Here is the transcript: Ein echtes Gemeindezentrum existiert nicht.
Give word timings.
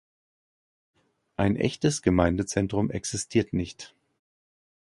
Ein 1.35 1.55
echtes 1.57 2.01
Gemeindezentrum 2.01 2.89
existiert 2.89 3.53
nicht. 3.53 3.93